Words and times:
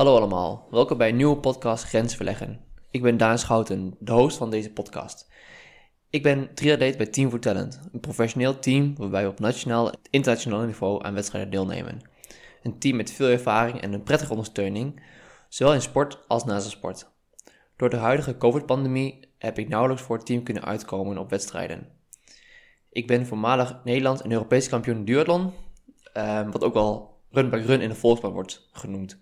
Hallo 0.00 0.16
allemaal, 0.16 0.66
welkom 0.70 0.98
bij 0.98 1.08
een 1.08 1.16
nieuwe 1.16 1.36
podcast 1.36 1.84
Grens 1.84 2.16
Verleggen. 2.16 2.60
Ik 2.90 3.02
ben 3.02 3.16
Daan 3.16 3.38
Schouten, 3.38 3.96
de 3.98 4.12
host 4.12 4.36
van 4.36 4.50
deze 4.50 4.72
podcast. 4.72 5.30
Ik 6.10 6.22
ben 6.22 6.54
triatleet 6.54 6.96
bij 6.96 7.06
Team 7.06 7.30
for 7.30 7.40
Talent, 7.40 7.80
een 7.92 8.00
professioneel 8.00 8.58
team 8.58 8.94
waarbij 8.96 9.22
we 9.22 9.28
op 9.28 9.40
nationaal 9.40 9.90
en 9.90 9.98
internationaal 10.10 10.64
niveau 10.64 11.04
aan 11.04 11.14
wedstrijden 11.14 11.50
deelnemen. 11.50 12.00
Een 12.62 12.78
team 12.78 12.96
met 12.96 13.12
veel 13.12 13.28
ervaring 13.28 13.80
en 13.80 13.92
een 13.92 14.02
prettige 14.02 14.30
ondersteuning, 14.30 15.02
zowel 15.48 15.74
in 15.74 15.82
sport 15.82 16.18
als 16.28 16.44
naast 16.44 16.64
de 16.64 16.70
sport. 16.70 17.10
Door 17.76 17.90
de 17.90 17.96
huidige 17.96 18.36
COVID-pandemie 18.36 19.28
heb 19.38 19.58
ik 19.58 19.68
nauwelijks 19.68 20.02
voor 20.02 20.16
het 20.16 20.26
team 20.26 20.42
kunnen 20.42 20.64
uitkomen 20.64 21.18
op 21.18 21.30
wedstrijden. 21.30 21.88
Ik 22.90 23.06
ben 23.06 23.26
voormalig 23.26 23.80
Nederlands 23.84 24.22
en 24.22 24.32
Europees 24.32 24.68
kampioen 24.68 25.04
duathlon, 25.04 25.52
eh, 26.12 26.50
wat 26.50 26.64
ook 26.64 26.74
wel 26.74 27.18
run 27.30 27.50
by 27.50 27.56
run 27.56 27.80
in 27.80 27.88
de 27.88 27.94
volksbaan 27.94 28.32
wordt 28.32 28.68
genoemd. 28.72 29.18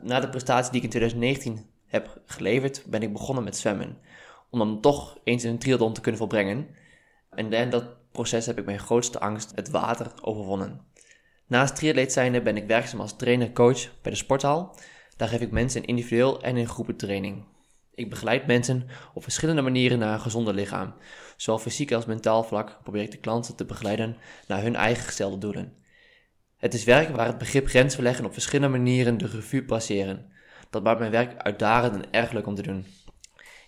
Na 0.00 0.20
de 0.20 0.28
prestatie 0.28 0.72
die 0.72 0.80
ik 0.80 0.84
in 0.84 0.90
2019 0.90 1.66
heb 1.86 2.20
geleverd, 2.26 2.82
ben 2.86 3.02
ik 3.02 3.12
begonnen 3.12 3.44
met 3.44 3.56
zwemmen. 3.56 3.98
Om 4.50 4.58
dan 4.58 4.80
toch 4.80 5.18
eens 5.24 5.42
een 5.42 5.58
triathlon 5.58 5.92
te 5.92 6.00
kunnen 6.00 6.20
volbrengen. 6.20 6.68
En 7.30 7.52
in 7.52 7.70
dat 7.70 8.10
proces 8.12 8.46
heb 8.46 8.58
ik 8.58 8.64
mijn 8.64 8.78
grootste 8.78 9.20
angst, 9.20 9.52
het 9.54 9.70
water, 9.70 10.12
overwonnen. 10.22 10.80
Naast 11.46 11.76
triatleet 11.76 12.12
zijnde 12.12 12.42
ben 12.42 12.56
ik 12.56 12.66
werkzaam 12.66 13.00
als 13.00 13.16
trainer-coach 13.16 14.00
bij 14.02 14.12
de 14.12 14.18
sporthal. 14.18 14.76
Daar 15.16 15.28
geef 15.28 15.40
ik 15.40 15.50
mensen 15.50 15.84
individueel 15.84 16.42
en 16.42 16.56
in 16.56 16.68
groepen 16.68 16.96
training. 16.96 17.44
Ik 17.94 18.10
begeleid 18.10 18.46
mensen 18.46 18.86
op 19.14 19.22
verschillende 19.22 19.62
manieren 19.62 19.98
naar 19.98 20.12
een 20.12 20.20
gezonder 20.20 20.54
lichaam. 20.54 20.94
Zowel 21.36 21.60
fysiek 21.60 21.92
als 21.92 22.04
mentaal 22.04 22.44
vlak 22.44 22.78
probeer 22.82 23.02
ik 23.02 23.10
de 23.10 23.18
klanten 23.18 23.56
te 23.56 23.64
begeleiden 23.64 24.16
naar 24.46 24.62
hun 24.62 24.76
eigen 24.76 25.04
gestelde 25.04 25.38
doelen. 25.38 25.83
Het 26.64 26.74
is 26.74 26.84
werk 26.84 27.08
waar 27.16 27.26
het 27.26 27.38
begrip 27.38 27.66
grensverleggen 27.66 28.24
op 28.24 28.32
verschillende 28.32 28.78
manieren 28.78 29.18
de 29.18 29.26
revue 29.26 29.64
passeren. 29.64 30.32
Dat 30.70 30.82
maakt 30.82 30.98
mijn 30.98 31.10
werk 31.10 31.36
uitdagend 31.36 31.94
en 31.94 32.12
erg 32.12 32.32
leuk 32.32 32.46
om 32.46 32.54
te 32.54 32.62
doen. 32.62 32.86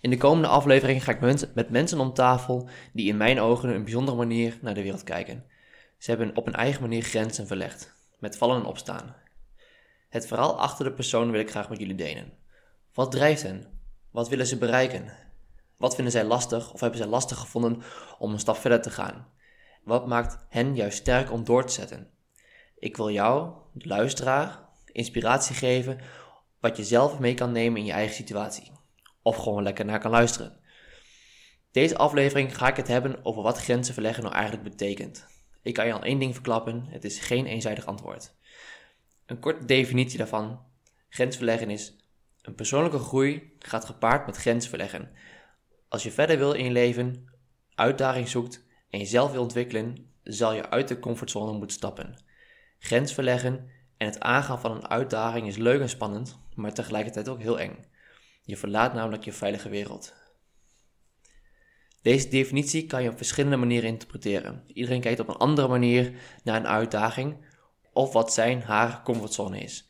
In 0.01 0.09
de 0.09 0.17
komende 0.17 0.47
aflevering 0.47 1.03
ga 1.03 1.11
ik 1.11 1.53
met 1.53 1.69
mensen 1.69 1.99
om 1.99 2.13
tafel 2.13 2.69
die 2.93 3.07
in 3.07 3.17
mijn 3.17 3.39
ogen 3.39 3.69
een 3.69 3.83
bijzondere 3.83 4.17
manier 4.17 4.57
naar 4.61 4.73
de 4.73 4.81
wereld 4.81 5.03
kijken. 5.03 5.45
Ze 5.97 6.09
hebben 6.09 6.35
op 6.35 6.47
een 6.47 6.55
eigen 6.55 6.81
manier 6.81 7.03
grenzen 7.03 7.47
verlegd, 7.47 7.93
met 8.19 8.37
vallen 8.37 8.57
en 8.57 8.65
opstaan. 8.65 9.15
Het 10.09 10.27
verhaal 10.27 10.59
achter 10.59 10.85
de 10.85 10.93
persoon 10.93 11.31
wil 11.31 11.39
ik 11.39 11.49
graag 11.49 11.69
met 11.69 11.79
jullie 11.79 11.95
delen. 11.95 12.33
Wat 12.93 13.11
drijft 13.11 13.43
hen? 13.43 13.65
Wat 14.11 14.29
willen 14.29 14.47
ze 14.47 14.57
bereiken? 14.57 15.11
Wat 15.77 15.95
vinden 15.95 16.13
zij 16.13 16.23
lastig 16.23 16.73
of 16.73 16.79
hebben 16.79 16.99
zij 16.99 17.07
lastig 17.07 17.37
gevonden 17.37 17.81
om 18.19 18.33
een 18.33 18.39
stap 18.39 18.57
verder 18.57 18.81
te 18.81 18.89
gaan? 18.89 19.27
Wat 19.83 20.07
maakt 20.07 20.45
hen 20.49 20.75
juist 20.75 20.97
sterk 20.97 21.31
om 21.31 21.43
door 21.43 21.65
te 21.65 21.73
zetten? 21.73 22.15
Ik 22.79 22.97
wil 22.97 23.11
jou, 23.11 23.53
de 23.73 23.87
luisteraar, 23.87 24.59
inspiratie 24.91 25.55
geven 25.55 25.99
wat 26.59 26.77
je 26.77 26.83
zelf 26.83 27.19
mee 27.19 27.33
kan 27.33 27.51
nemen 27.51 27.79
in 27.79 27.85
je 27.85 27.91
eigen 27.91 28.15
situatie. 28.15 28.71
Of 29.21 29.35
gewoon 29.35 29.63
lekker 29.63 29.85
naar 29.85 29.99
kan 29.99 30.11
luisteren. 30.11 30.59
Deze 31.71 31.97
aflevering 31.97 32.57
ga 32.57 32.67
ik 32.67 32.75
het 32.75 32.87
hebben 32.87 33.25
over 33.25 33.41
wat 33.41 33.57
grenzen 33.57 33.93
verleggen 33.93 34.23
nou 34.23 34.35
eigenlijk 34.35 34.63
betekent. 34.63 35.25
Ik 35.61 35.73
kan 35.73 35.85
je 35.85 35.93
al 35.93 36.03
één 36.03 36.19
ding 36.19 36.33
verklappen: 36.33 36.85
het 36.89 37.03
is 37.03 37.19
geen 37.19 37.45
eenzijdig 37.45 37.85
antwoord. 37.85 38.35
Een 39.25 39.39
korte 39.39 39.65
definitie 39.65 40.17
daarvan: 40.17 40.59
grensverleggen 41.09 41.69
is 41.69 41.95
een 42.41 42.55
persoonlijke 42.55 42.99
groei 42.99 43.55
gaat 43.59 43.85
gepaard 43.85 44.25
met 44.25 44.37
grenzen 44.37 44.69
verleggen. 44.69 45.11
Als 45.89 46.03
je 46.03 46.11
verder 46.11 46.37
wil 46.37 46.53
in 46.53 46.63
je 46.63 46.71
leven, 46.71 47.25
uitdaging 47.75 48.27
zoekt 48.27 48.65
en 48.89 48.99
jezelf 48.99 49.31
wil 49.31 49.41
ontwikkelen, 49.41 50.11
zal 50.23 50.53
je 50.53 50.69
uit 50.69 50.87
de 50.87 50.99
comfortzone 50.99 51.51
moeten 51.51 51.77
stappen. 51.77 52.25
Grens 52.79 53.13
verleggen 53.13 53.69
en 53.97 54.07
het 54.07 54.19
aangaan 54.19 54.59
van 54.59 54.71
een 54.71 54.87
uitdaging 54.87 55.47
is 55.47 55.57
leuk 55.57 55.81
en 55.81 55.89
spannend, 55.89 56.39
maar 56.55 56.73
tegelijkertijd 56.73 57.29
ook 57.29 57.41
heel 57.41 57.59
eng. 57.59 57.85
Je 58.43 58.57
verlaat 58.57 58.93
namelijk 58.93 59.23
je 59.23 59.33
veilige 59.33 59.69
wereld. 59.69 60.13
Deze 62.01 62.29
definitie 62.29 62.85
kan 62.85 63.03
je 63.03 63.09
op 63.09 63.17
verschillende 63.17 63.57
manieren 63.57 63.89
interpreteren. 63.89 64.63
Iedereen 64.67 65.01
kijkt 65.01 65.19
op 65.19 65.27
een 65.27 65.35
andere 65.35 65.67
manier 65.67 66.11
naar 66.43 66.55
een 66.55 66.67
uitdaging 66.67 67.37
of 67.93 68.13
wat 68.13 68.33
zijn 68.33 68.61
haar 68.61 69.03
comfortzone 69.03 69.59
is. 69.59 69.89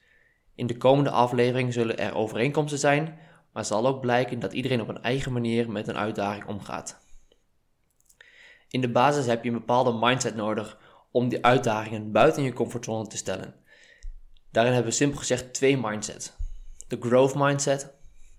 In 0.56 0.68
de 0.68 0.78
komende 0.78 1.10
aflevering 1.10 1.74
zullen 1.74 1.98
er 1.98 2.16
overeenkomsten 2.16 2.80
zijn, 2.80 3.20
maar 3.54 3.66
zal 3.66 3.88
ook 3.88 4.02
blijken 4.02 4.40
dat 4.40 4.54
iedereen 4.54 4.82
op 4.82 4.88
een 4.88 5.02
eigen 5.02 5.34
manier 5.34 5.72
met 5.72 5.88
een 5.88 5.98
uitdaging 5.98 6.46
omgaat. 6.46 7.00
In 8.70 8.82
de 8.82 8.90
basis 8.92 9.26
heb 9.26 9.44
je 9.44 9.50
een 9.50 9.58
bepaalde 9.58 9.94
mindset 9.94 10.36
nodig 10.36 10.78
om 11.12 11.30
die 11.30 11.46
uitdagingen 11.46 12.12
buiten 12.12 12.44
je 12.44 12.54
comfortzone 12.54 13.08
te 13.08 13.18
stellen. 13.18 13.56
Daarin 14.52 14.74
hebben 14.74 14.92
we 14.92 14.98
simpel 14.98 15.20
gezegd 15.20 15.54
twee 15.54 15.78
mindsets: 15.78 16.34
de 16.88 16.98
growth 17.00 17.36
mindset 17.36 17.94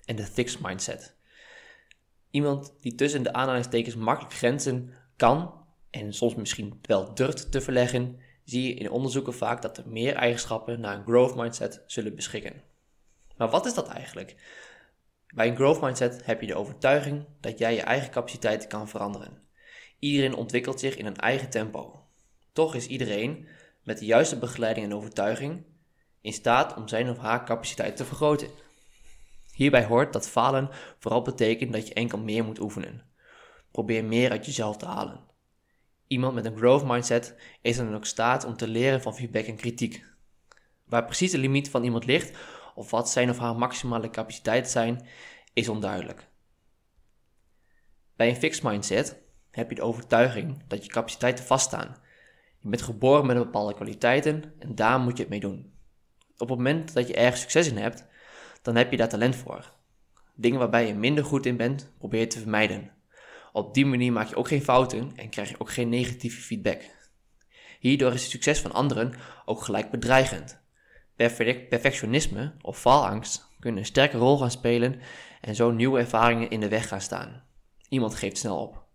en 0.04 0.16
de 0.16 0.26
fixed 0.26 0.60
mindset. 0.60 1.16
Iemand 2.30 2.74
die 2.80 2.94
tussen 2.94 3.22
de 3.22 3.32
aanhalingstekens 3.32 3.94
makkelijk 3.94 4.34
grenzen 4.34 4.92
kan 5.16 5.64
en 5.90 6.14
soms 6.14 6.34
misschien 6.34 6.78
wel 6.82 7.14
durft 7.14 7.52
te 7.52 7.60
verleggen, 7.60 8.20
zie 8.44 8.62
je 8.62 8.74
in 8.74 8.90
onderzoeken 8.90 9.34
vaak 9.34 9.62
dat 9.62 9.78
er 9.78 9.88
meer 9.88 10.14
eigenschappen 10.14 10.80
naar 10.80 10.96
een 10.96 11.04
growth 11.04 11.34
mindset 11.36 11.82
zullen 11.86 12.14
beschikken. 12.14 12.62
Maar 13.36 13.50
wat 13.50 13.66
is 13.66 13.74
dat 13.74 13.88
eigenlijk? 13.88 14.36
Bij 15.34 15.48
een 15.48 15.56
growth 15.56 15.80
mindset 15.80 16.24
heb 16.24 16.40
je 16.40 16.46
de 16.46 16.54
overtuiging 16.54 17.24
dat 17.40 17.58
jij 17.58 17.74
je 17.74 17.80
eigen 17.80 18.10
capaciteiten 18.10 18.68
kan 18.68 18.88
veranderen. 18.88 19.42
Iedereen 19.98 20.34
ontwikkelt 20.34 20.80
zich 20.80 20.96
in 20.96 21.06
een 21.06 21.16
eigen 21.16 21.50
tempo. 21.50 22.07
Toch 22.58 22.74
is 22.74 22.86
iedereen 22.86 23.48
met 23.82 23.98
de 23.98 24.04
juiste 24.04 24.38
begeleiding 24.38 24.86
en 24.86 24.94
overtuiging 24.94 25.64
in 26.20 26.32
staat 26.32 26.76
om 26.76 26.88
zijn 26.88 27.10
of 27.10 27.18
haar 27.18 27.44
capaciteit 27.44 27.96
te 27.96 28.04
vergroten. 28.04 28.48
Hierbij 29.52 29.84
hoort 29.84 30.12
dat 30.12 30.28
falen 30.28 30.68
vooral 30.98 31.22
betekent 31.22 31.72
dat 31.72 31.88
je 31.88 31.94
enkel 31.94 32.18
meer 32.18 32.44
moet 32.44 32.60
oefenen. 32.60 33.02
Probeer 33.70 34.04
meer 34.04 34.30
uit 34.30 34.46
jezelf 34.46 34.76
te 34.76 34.86
halen. 34.86 35.20
Iemand 36.06 36.34
met 36.34 36.44
een 36.44 36.56
growth 36.56 36.84
mindset 36.84 37.34
is 37.62 37.76
dan 37.76 37.94
ook 37.94 38.06
staat 38.06 38.44
om 38.44 38.56
te 38.56 38.68
leren 38.68 39.02
van 39.02 39.14
feedback 39.14 39.46
en 39.46 39.56
kritiek. 39.56 40.04
Waar 40.84 41.04
precies 41.04 41.30
de 41.30 41.38
limiet 41.38 41.70
van 41.70 41.84
iemand 41.84 42.04
ligt 42.04 42.38
of 42.74 42.90
wat 42.90 43.10
zijn 43.10 43.30
of 43.30 43.38
haar 43.38 43.56
maximale 43.56 44.10
capaciteiten 44.10 44.70
zijn, 44.70 45.06
is 45.52 45.68
onduidelijk. 45.68 46.28
Bij 48.16 48.28
een 48.28 48.36
fixed 48.36 48.62
mindset 48.62 49.16
heb 49.50 49.68
je 49.68 49.74
de 49.74 49.82
overtuiging 49.82 50.62
dat 50.66 50.84
je 50.84 50.90
capaciteiten 50.90 51.44
vaststaan 51.44 52.06
je 52.60 52.68
bent 52.68 52.82
geboren 52.82 53.26
met 53.26 53.36
bepaalde 53.36 53.74
kwaliteiten 53.74 54.52
en 54.58 54.74
daar 54.74 55.00
moet 55.00 55.16
je 55.16 55.22
het 55.22 55.30
mee 55.30 55.40
doen. 55.40 55.72
Op 56.32 56.48
het 56.48 56.58
moment 56.58 56.94
dat 56.94 57.08
je 57.08 57.14
ergens 57.14 57.40
succes 57.40 57.68
in 57.68 57.76
hebt, 57.76 58.06
dan 58.62 58.76
heb 58.76 58.90
je 58.90 58.96
daar 58.96 59.08
talent 59.08 59.36
voor. 59.36 59.72
Dingen 60.34 60.58
waarbij 60.58 60.86
je 60.86 60.94
minder 60.94 61.24
goed 61.24 61.46
in 61.46 61.56
bent, 61.56 61.92
probeer 61.98 62.20
je 62.20 62.26
te 62.26 62.38
vermijden. 62.38 62.90
Op 63.52 63.74
die 63.74 63.86
manier 63.86 64.12
maak 64.12 64.28
je 64.28 64.36
ook 64.36 64.48
geen 64.48 64.62
fouten 64.62 65.12
en 65.16 65.28
krijg 65.28 65.48
je 65.48 65.60
ook 65.60 65.70
geen 65.70 65.88
negatieve 65.88 66.40
feedback. 66.40 66.80
Hierdoor 67.80 68.12
is 68.12 68.22
het 68.22 68.30
succes 68.30 68.60
van 68.60 68.72
anderen 68.72 69.14
ook 69.44 69.62
gelijk 69.62 69.90
bedreigend. 69.90 70.60
Perfectionisme 71.16 72.54
of 72.60 72.78
faalangst 72.78 73.48
kunnen 73.60 73.80
een 73.80 73.86
sterke 73.86 74.16
rol 74.16 74.38
gaan 74.38 74.50
spelen 74.50 75.00
en 75.40 75.54
zo 75.54 75.70
nieuwe 75.70 75.98
ervaringen 75.98 76.50
in 76.50 76.60
de 76.60 76.68
weg 76.68 76.88
gaan 76.88 77.00
staan. 77.00 77.42
Iemand 77.88 78.14
geeft 78.14 78.38
snel 78.38 78.58
op. 78.58 78.87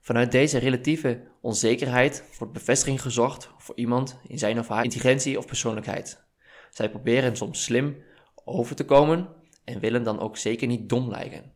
Vanuit 0.00 0.32
deze 0.32 0.58
relatieve 0.58 1.28
onzekerheid 1.40 2.24
wordt 2.38 2.52
bevestiging 2.52 3.02
gezocht 3.02 3.50
voor 3.58 3.76
iemand 3.76 4.18
in 4.26 4.38
zijn 4.38 4.58
of 4.58 4.68
haar 4.68 4.84
intelligentie 4.84 5.38
of 5.38 5.46
persoonlijkheid. 5.46 6.24
Zij 6.70 6.90
proberen 6.90 7.36
soms 7.36 7.62
slim 7.64 8.02
over 8.44 8.76
te 8.76 8.84
komen 8.84 9.28
en 9.64 9.80
willen 9.80 10.02
dan 10.02 10.20
ook 10.20 10.36
zeker 10.36 10.66
niet 10.66 10.88
dom 10.88 11.08
lijken. 11.08 11.52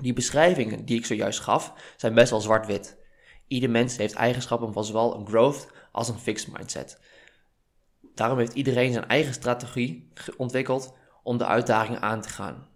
Die 0.00 0.12
beschrijvingen 0.12 0.84
die 0.84 0.98
ik 0.98 1.06
zojuist 1.06 1.40
gaf 1.40 1.72
zijn 1.96 2.14
best 2.14 2.30
wel 2.30 2.40
zwart-wit. 2.40 2.98
Ieder 3.46 3.70
mens 3.70 3.96
heeft 3.96 4.14
eigenschappen 4.14 4.72
van 4.72 4.84
zowel 4.84 5.16
een 5.16 5.26
growth 5.26 5.68
als 5.92 6.08
een 6.08 6.18
fixed 6.18 6.52
mindset. 6.52 7.00
Daarom 8.14 8.38
heeft 8.38 8.54
iedereen 8.54 8.92
zijn 8.92 9.08
eigen 9.08 9.34
strategie 9.34 10.12
ontwikkeld 10.36 10.94
om 11.22 11.38
de 11.38 11.46
uitdagingen 11.46 12.00
aan 12.00 12.20
te 12.20 12.28
gaan. 12.28 12.68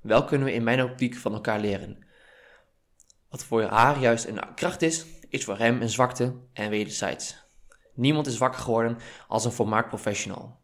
Wel 0.00 0.24
kunnen 0.24 0.46
we 0.46 0.52
in 0.52 0.64
mijn 0.64 0.82
optiek 0.82 1.14
van 1.14 1.34
elkaar 1.34 1.60
leren. 1.60 2.08
Wat 3.30 3.44
voor 3.44 3.62
haar 3.62 4.00
juist 4.00 4.24
een 4.24 4.54
kracht 4.54 4.82
is, 4.82 5.06
is 5.28 5.44
voor 5.44 5.58
hem 5.58 5.82
een 5.82 5.88
zwakte 5.88 6.34
en 6.52 6.70
wederzijds. 6.70 7.36
Niemand 7.94 8.26
is 8.26 8.38
wakker 8.38 8.60
geworden 8.60 8.98
als 9.28 9.44
een 9.44 9.52
volmaakt 9.52 9.88
professional. 9.88 10.58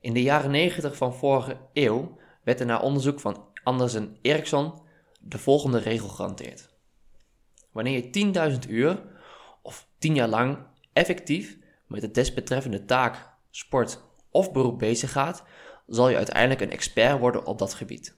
In 0.00 0.12
de 0.12 0.22
jaren 0.22 0.50
90 0.50 0.96
van 0.96 1.14
vorige 1.14 1.56
eeuw 1.72 2.18
werd 2.42 2.60
er 2.60 2.66
na 2.66 2.80
onderzoek 2.80 3.20
van 3.20 3.46
Anders 3.62 3.94
en 3.94 4.16
Eriksson 4.22 4.82
de 5.20 5.38
volgende 5.38 5.78
regel 5.78 6.08
gehanteerd. 6.08 6.68
Wanneer 7.72 8.10
je 8.12 8.58
10.000 8.64 8.70
uur 8.70 9.02
of 9.62 9.88
10 9.98 10.14
jaar 10.14 10.28
lang 10.28 10.58
effectief 10.92 11.58
met 11.86 12.00
de 12.00 12.10
desbetreffende 12.10 12.84
taak, 12.84 13.28
sport 13.50 14.00
of 14.30 14.52
beroep 14.52 14.78
bezig 14.78 15.12
gaat, 15.12 15.44
zal 15.86 16.08
je 16.08 16.16
uiteindelijk 16.16 16.60
een 16.60 16.70
expert 16.70 17.18
worden 17.18 17.46
op 17.46 17.58
dat 17.58 17.74
gebied. 17.74 18.16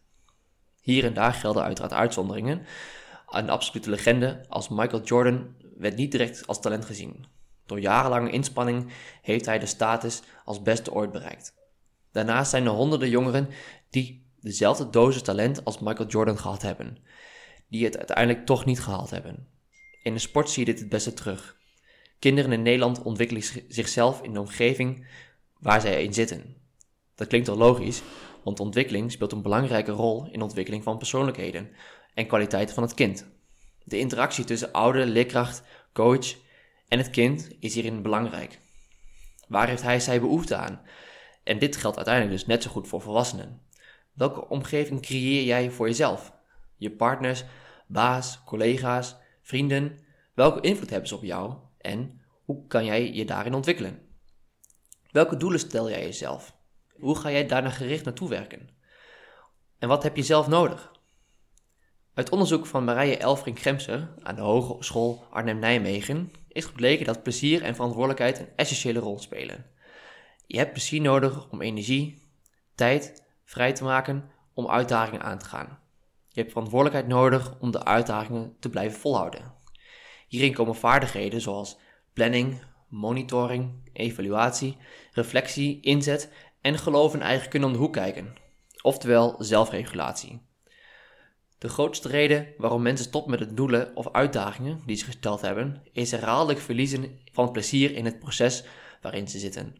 Hier 0.81 1.05
en 1.05 1.15
daar 1.15 1.33
gelden 1.33 1.63
uiteraard 1.63 1.93
uitzonderingen, 1.93 2.67
een 3.27 3.51
absolute 3.51 3.91
legende 3.91 4.45
als 4.49 4.69
Michael 4.69 5.03
Jordan 5.03 5.55
werd 5.77 5.97
niet 5.97 6.11
direct 6.11 6.47
als 6.47 6.61
talent 6.61 6.85
gezien. 6.85 7.27
Door 7.67 7.81
jarenlange 7.81 8.31
inspanning 8.31 8.93
heeft 9.23 9.47
hij 9.47 9.59
de 9.59 9.67
status 9.67 10.23
als 10.45 10.63
beste 10.63 10.93
ooit 10.93 11.13
bereikt. 11.13 11.55
Daarnaast 12.13 12.51
zijn 12.51 12.65
er 12.65 12.71
honderden 12.71 13.09
jongeren 13.09 13.49
die 13.91 14.27
dezelfde 14.41 14.91
dosis 14.91 15.23
talent 15.23 15.65
als 15.65 15.79
Michael 15.79 16.09
Jordan 16.09 16.39
gehad 16.39 16.63
hebben, 16.63 16.99
die 17.69 17.85
het 17.85 17.97
uiteindelijk 17.97 18.47
toch 18.47 18.65
niet 18.65 18.81
gehaald 18.81 19.11
hebben. 19.11 19.49
In 20.03 20.13
de 20.13 20.19
sport 20.19 20.51
zie 20.51 20.67
je 20.67 20.73
dit 20.73 20.81
het 20.81 20.89
beste 20.89 21.15
terug. 21.15 21.57
Kinderen 22.19 22.53
in 22.53 22.63
Nederland 22.63 23.03
ontwikkelen 23.03 23.43
zichzelf 23.69 24.23
in 24.23 24.33
de 24.33 24.41
omgeving 24.41 25.07
waar 25.59 25.81
zij 25.81 26.05
in 26.05 26.15
zitten. 26.15 26.57
Dat 27.15 27.27
klinkt 27.27 27.49
al 27.49 27.57
logisch, 27.57 28.03
want 28.45 28.61
ontwikkeling 28.61 29.13
speelt 29.13 29.33
een 29.33 29.43
belangrijke 29.43 29.91
rol 29.91 30.29
in 30.31 30.39
de 30.39 30.45
ontwikkeling 30.45 30.83
van 30.83 30.99
persoonlijkheden 30.99 31.71
en 32.17 32.27
kwaliteiten 32.27 32.75
van 32.75 32.83
het 32.83 32.95
kind. 32.95 33.27
De 33.85 33.99
interactie 33.99 34.45
tussen 34.45 34.73
ouder, 34.73 35.07
leerkracht, 35.07 35.63
coach 35.93 36.35
en 36.89 36.99
het 36.99 37.11
kind 37.11 37.51
is 37.61 37.75
hierin 37.75 38.03
belangrijk. 38.03 38.59
Waar 39.49 39.69
heeft 39.69 39.83
hij 39.83 40.01
zij 40.01 40.21
behoefte 40.21 40.57
aan? 40.57 40.81
En 41.45 41.59
dit 41.59 41.77
geldt 41.77 41.97
uiteindelijk 41.97 42.37
dus 42.37 42.47
net 42.47 42.63
zo 42.63 42.71
goed 42.71 42.89
voor 42.89 43.01
volwassenen. 43.01 43.63
Welke 44.13 44.49
omgeving 44.49 45.01
creëer 45.01 45.45
jij 45.45 45.71
voor 45.71 45.87
jezelf? 45.87 46.33
Je 46.77 46.91
partners, 46.91 47.45
baas, 47.87 48.43
collega's, 48.45 49.17
vrienden, 49.43 49.99
welke 50.35 50.61
invloed 50.61 50.91
hebben 50.91 51.09
ze 51.09 51.17
op 51.17 51.23
jou 51.23 51.55
en 51.79 52.21
hoe 52.45 52.67
kan 52.67 52.85
jij 52.85 53.13
je 53.13 53.25
daarin 53.25 53.55
ontwikkelen? 53.55 54.01
Welke 55.11 55.37
doelen 55.37 55.61
stel 55.61 55.91
jij 55.91 56.03
jezelf? 56.03 56.57
Hoe 56.93 57.17
ga 57.17 57.31
jij 57.31 57.47
daarna 57.47 57.71
gericht 57.71 58.05
naartoe 58.05 58.29
werken? 58.29 58.69
En 59.79 59.89
wat 59.89 60.03
heb 60.03 60.17
je 60.17 60.23
zelf 60.23 60.47
nodig? 60.47 60.96
Uit 62.17 62.31
onderzoek 62.31 62.67
van 62.67 62.85
Marije 62.85 63.17
Elfring 63.17 63.59
Gremser 63.59 64.09
aan 64.23 64.35
de 64.35 64.41
Hogeschool 64.41 65.27
Arnhem-Nijmegen 65.31 66.33
is 66.49 66.65
gebleken 66.65 67.07
dat 67.07 67.23
plezier 67.23 67.63
en 67.63 67.75
verantwoordelijkheid 67.75 68.39
een 68.39 68.49
essentiële 68.57 68.99
rol 68.99 69.19
spelen. 69.19 69.67
Je 70.47 70.59
hebt 70.59 70.73
plezier 70.73 71.01
nodig 71.01 71.51
om 71.51 71.63
energie, 71.63 72.23
tijd 72.75 73.25
vrij 73.45 73.73
te 73.73 73.85
maken 73.85 74.31
om 74.55 74.69
uitdagingen 74.69 75.23
aan 75.23 75.39
te 75.39 75.45
gaan. 75.45 75.79
Je 76.29 76.41
hebt 76.41 76.53
verantwoordelijkheid 76.53 77.07
nodig 77.09 77.55
om 77.61 77.71
de 77.71 77.85
uitdagingen 77.85 78.57
te 78.61 78.69
blijven 78.69 79.01
volhouden. 79.01 79.55
Hierin 80.29 80.53
komen 80.55 80.75
vaardigheden 80.75 81.41
zoals 81.41 81.79
planning, 82.13 82.63
monitoring, 82.89 83.91
evaluatie, 83.93 84.77
reflectie, 85.13 85.81
inzet 85.81 86.33
en 86.61 86.79
geloof 86.79 87.15
in 87.15 87.23
eigen 87.23 87.49
kunnen 87.49 87.69
om 87.69 87.75
de 87.75 87.81
hoek 87.81 87.93
kijken, 87.93 88.35
oftewel 88.83 89.35
zelfregulatie. 89.39 90.46
De 91.59 91.69
grootste 91.69 92.09
reden 92.09 92.47
waarom 92.59 92.83
mensen 92.83 93.07
stoppen 93.07 93.31
met 93.31 93.41
het 93.41 93.57
doelen 93.57 93.97
of 93.97 94.13
uitdagingen 94.13 94.83
die 94.87 94.97
ze 94.97 95.05
gesteld 95.05 95.41
hebben, 95.41 95.83
is 95.93 96.11
herhaaldelijk 96.11 96.61
verliezen 96.61 97.19
van 97.33 97.53
plezier 97.53 97.95
in 97.95 98.05
het 98.05 98.19
proces 98.19 98.65
waarin 99.01 99.29
ze 99.29 99.39
zitten. 99.39 99.77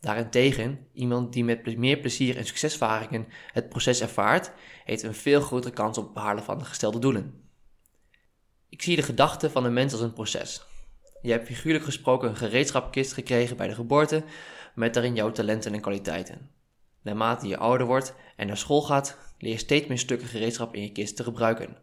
Daarentegen, 0.00 0.86
iemand 0.92 1.32
die 1.32 1.44
met 1.44 1.76
meer 1.76 1.98
plezier 1.98 2.36
en 2.36 2.46
succesvaringen 2.46 3.26
het 3.52 3.68
proces 3.68 4.00
ervaart, 4.00 4.52
heeft 4.84 5.02
een 5.02 5.14
veel 5.14 5.40
grotere 5.40 5.74
kans 5.74 5.98
op 5.98 6.04
het 6.04 6.12
behalen 6.12 6.44
van 6.44 6.58
de 6.58 6.64
gestelde 6.64 6.98
doelen. 6.98 7.48
Ik 8.68 8.82
zie 8.82 8.96
de 8.96 9.02
gedachte 9.02 9.50
van 9.50 9.62
de 9.62 9.68
mens 9.68 9.92
als 9.92 10.00
een 10.00 10.12
proces. 10.12 10.62
Je 11.22 11.30
hebt 11.30 11.46
figuurlijk 11.46 11.84
gesproken 11.84 12.28
een 12.28 12.36
gereedschapkist 12.36 13.12
gekregen 13.12 13.56
bij 13.56 13.68
de 13.68 13.74
geboorte 13.74 14.24
met 14.74 14.94
daarin 14.94 15.14
jouw 15.14 15.32
talenten 15.32 15.74
en 15.74 15.80
kwaliteiten. 15.80 16.50
Naarmate 17.02 17.46
je 17.46 17.56
ouder 17.56 17.86
wordt 17.86 18.14
en 18.36 18.46
naar 18.46 18.56
school 18.56 18.82
gaat, 18.82 19.18
leer 19.40 19.58
steeds 19.58 19.86
meer 19.86 19.98
stukken 19.98 20.28
gereedschap 20.28 20.74
in 20.74 20.82
je 20.82 20.92
kist 20.92 21.16
te 21.16 21.24
gebruiken. 21.24 21.76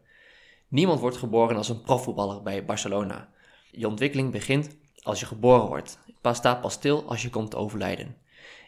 Niemand 0.67 0.99
wordt 0.99 1.17
geboren 1.17 1.57
als 1.57 1.69
een 1.69 1.81
profvoetballer 1.81 2.41
bij 2.41 2.65
Barcelona. 2.65 3.29
Je 3.71 3.87
ontwikkeling 3.87 4.31
begint 4.31 4.77
als 5.01 5.19
je 5.19 5.25
geboren 5.25 5.67
wordt. 5.67 5.99
Pas 6.21 6.37
staat 6.37 6.61
pas 6.61 6.73
stil 6.73 7.03
als 7.07 7.21
je 7.21 7.29
komt 7.29 7.51
te 7.51 7.57
overlijden. 7.57 8.15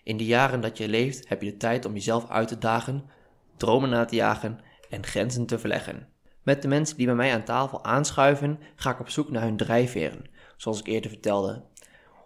In 0.04 0.18
de 0.18 0.26
jaren 0.26 0.62
dat 0.62 0.78
je 0.78 0.88
leeft 0.88 1.30
heb 1.30 1.42
je 1.42 1.52
de 1.52 1.58
tijd 1.58 1.86
om 1.86 1.94
jezelf 1.94 2.30
uit 2.30 2.48
te 2.48 2.58
dagen, 2.58 3.10
dromen 3.58 3.90
na 3.90 4.06
te 4.06 4.16
jagen 4.16 4.60
en 4.90 5.06
grenzen 5.06 5.46
te 5.46 5.60
verleggen. 5.60 6.08
Met 6.44 6.62
de 6.62 6.68
mensen 6.68 6.98
die 6.98 7.06
bij 7.06 7.16
mij 7.16 7.34
aan 7.34 7.44
tafel 7.44 7.84
aanschuiven, 7.84 8.60
ga 8.76 8.92
ik 8.92 9.00
op 9.00 9.10
zoek 9.10 9.30
naar 9.30 9.44
hun 9.44 9.58
drijfveren, 9.58 10.26
zoals 10.58 10.80
ik 10.80 10.88
eerder 10.88 11.10
vertelde. 11.10 11.64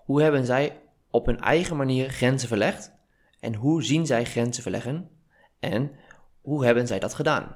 Hoe 0.06 0.22
hebben 0.22 0.46
zij 0.46 0.82
op 1.10 1.26
hun 1.26 1.40
eigen 1.40 1.78
manier 1.78 2.10
grenzen 2.10 2.48
verlegd? 2.48 2.92
En 3.40 3.56
hoe 3.56 3.84
zien 3.84 4.06
zij 4.06 4.26
grenzen 4.26 4.64
verleggen? 4.64 5.10
En 5.60 5.92
hoe 6.44 6.66
hebben 6.66 6.88
zij 6.88 7.00
dat 7.00 7.14
gedaan? 7.14 7.56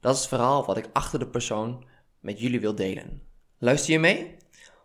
Dat 0.00 0.14
is 0.14 0.20
het 0.20 0.28
verhaal 0.28 0.64
wat 0.64 0.76
ik 0.76 0.88
achter 0.92 1.18
de 1.18 1.26
persoon 1.26 1.84
met 2.20 2.40
jullie 2.40 2.60
wil 2.60 2.74
delen. 2.74 3.22
Luister 3.58 3.92
je 3.92 3.98
mee? 3.98 4.36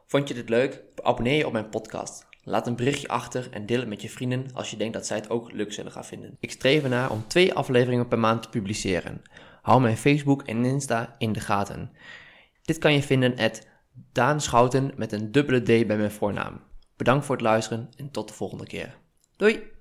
Vond 0.05 0.27
je 0.27 0.33
dit 0.33 0.49
leuk? 0.49 0.83
Abonneer 1.03 1.37
je 1.37 1.45
op 1.45 1.51
mijn 1.51 1.69
podcast. 1.69 2.25
Laat 2.43 2.67
een 2.67 2.75
berichtje 2.75 3.07
achter 3.07 3.47
en 3.51 3.65
deel 3.65 3.79
het 3.79 3.87
met 3.87 4.01
je 4.01 4.09
vrienden 4.09 4.45
als 4.53 4.71
je 4.71 4.77
denkt 4.77 4.93
dat 4.93 5.05
zij 5.05 5.17
het 5.17 5.29
ook 5.29 5.51
leuk 5.51 5.73
zullen 5.73 5.91
gaan 5.91 6.05
vinden. 6.05 6.37
Ik 6.39 6.51
streef 6.51 6.83
ernaar 6.83 7.11
om 7.11 7.27
twee 7.27 7.53
afleveringen 7.53 8.07
per 8.07 8.19
maand 8.19 8.43
te 8.43 8.49
publiceren. 8.49 9.21
Hou 9.61 9.81
mijn 9.81 9.97
Facebook 9.97 10.43
en 10.43 10.65
Insta 10.65 11.15
in 11.17 11.33
de 11.33 11.39
gaten. 11.39 11.91
Dit 12.61 12.77
kan 12.77 12.93
je 12.93 13.03
vinden 13.03 13.37
at 13.37 13.67
Daan 14.11 14.41
Schouten 14.41 14.91
met 14.95 15.11
een 15.11 15.31
dubbele 15.31 15.61
D 15.61 15.87
bij 15.87 15.97
mijn 15.97 16.11
voornaam. 16.11 16.61
Bedankt 16.95 17.25
voor 17.25 17.35
het 17.35 17.43
luisteren 17.43 17.89
en 17.95 18.11
tot 18.11 18.27
de 18.27 18.33
volgende 18.33 18.65
keer. 18.65 18.97
Doei! 19.35 19.75